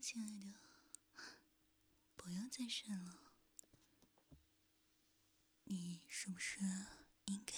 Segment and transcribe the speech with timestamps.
[0.00, 0.54] 亲爱的，
[2.16, 3.34] 不要再睡了。
[5.64, 6.60] 你是不是
[7.26, 7.52] 应该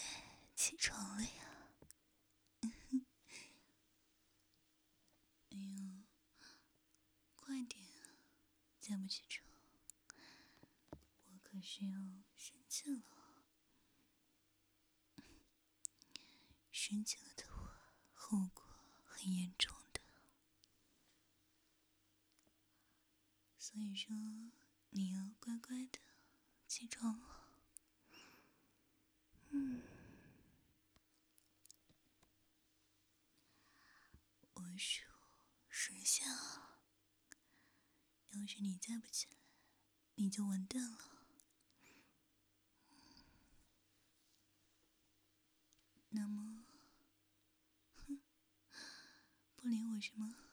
[0.57, 1.69] 起床了呀？
[5.51, 6.03] 哎呦，
[7.37, 7.87] 快点，
[8.81, 9.47] 再不起床，
[11.27, 11.93] 我可是要
[12.35, 13.03] 生气了。
[16.73, 18.65] 生气了的话，后果
[19.07, 20.01] 很严重的。
[23.73, 24.15] 所以说，
[24.91, 25.99] 你要乖乖的
[26.69, 27.23] 起床。
[29.49, 29.83] 嗯，
[34.53, 35.07] 我数
[35.71, 36.27] 十下，
[38.33, 39.37] 要是你再不起来，
[40.17, 40.99] 你就完蛋了。
[46.11, 46.67] 那么，
[47.95, 48.21] 哼，
[49.57, 50.52] 不理我是吗？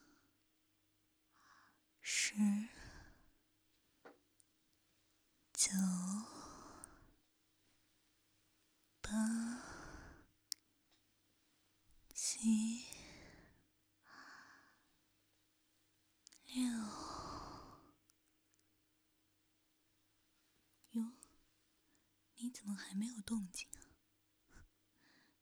[22.50, 23.94] 你怎么还没有动静啊？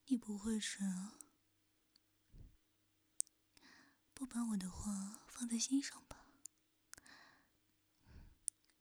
[0.07, 0.79] 你不会是？
[4.13, 6.25] 不把我的话放在心上吧？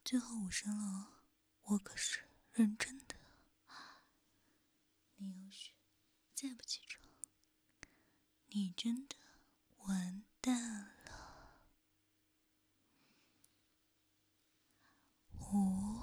[0.05, 1.23] 最后五声了，
[1.67, 3.15] 我可是认真的。
[5.19, 5.71] 你要是
[6.35, 7.09] 再不起床，
[8.49, 9.15] 你真的
[9.85, 11.61] 完蛋了！
[15.53, 16.03] 五、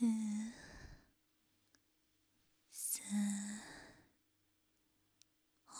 [0.00, 0.06] 四、
[2.70, 3.60] 三、
[5.66, 5.74] 二，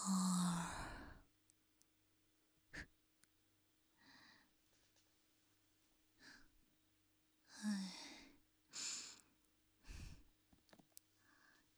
[7.63, 7.95] 哎，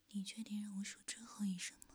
[0.09, 1.95] 你确定让我数最后一声吗？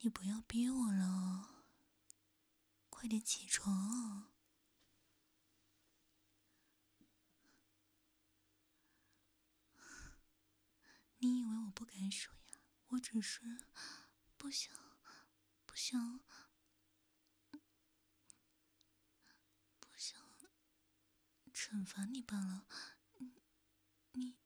[0.00, 1.64] 你不要逼我了，
[2.90, 4.30] 快点起床！
[11.24, 11.56] 你以为
[12.12, 12.52] 我不敢数呀？
[12.90, 13.40] 我只是
[14.36, 14.74] 不想，
[15.64, 16.20] 不想，
[19.80, 20.20] 不想
[21.54, 22.66] 惩罚你罢了。
[24.12, 24.36] 你。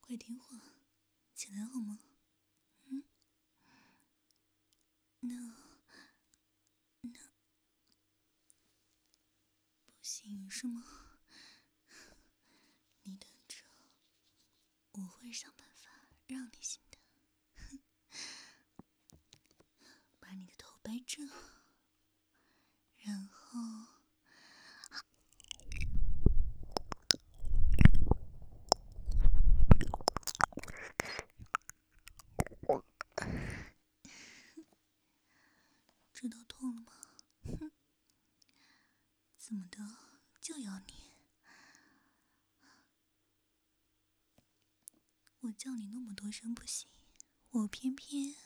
[0.00, 0.58] 快听话，
[1.34, 2.00] 起来好吗？
[2.86, 3.04] 嗯，
[5.20, 5.69] 那那
[10.10, 10.82] 不行是吗？
[13.04, 13.58] 你等着，
[14.90, 15.88] 我会想办法
[16.26, 16.98] 让你醒的。
[17.54, 17.78] 哼，
[20.18, 21.28] 把你的头掰正，
[23.04, 23.60] 然后。
[36.12, 36.92] 知道痛了吗？
[37.58, 37.70] 哼，
[39.50, 39.78] 怎么的
[40.40, 41.10] 就要你？
[45.40, 46.88] 我叫你那么多声不行，
[47.50, 48.36] 我偏偏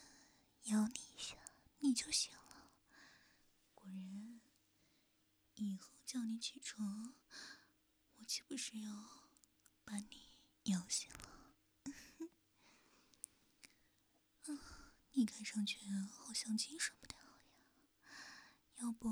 [0.62, 1.37] 咬你一下，
[1.81, 2.72] 你就醒了。
[3.75, 4.41] 果然，
[5.56, 7.15] 以后叫你起床，
[8.16, 9.28] 我岂不是要
[9.84, 10.31] 把你
[10.72, 11.54] 咬醒了？
[14.54, 15.78] 啊，你看上去
[16.10, 17.48] 好像精神不太好呀。
[18.76, 19.10] 要不，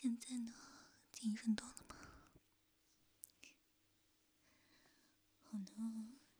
[0.00, 0.54] 现在呢，
[1.12, 1.94] 精神多了吗？
[5.42, 5.66] 好了，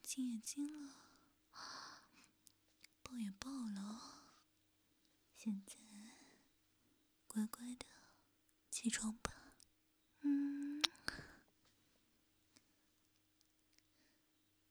[0.02, 0.96] 亲也亲了，
[3.02, 4.00] 抱也抱了，
[5.36, 5.74] 现在
[7.26, 7.84] 乖乖的
[8.70, 9.58] 起床吧。
[10.22, 10.82] 嗯，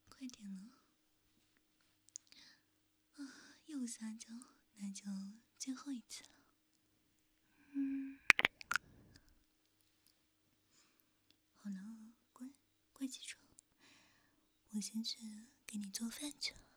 [0.08, 0.80] 快点了。
[3.18, 4.34] 啊，又撒娇，
[4.78, 5.06] 那就
[5.60, 6.30] 最后一次了。
[7.74, 8.18] 嗯，
[11.62, 12.48] 好了，乖，
[12.94, 13.44] 快起床。
[14.72, 15.18] 我先去
[15.66, 16.69] 给你做饭去了。